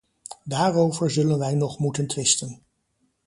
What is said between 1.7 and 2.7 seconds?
moeten twisten.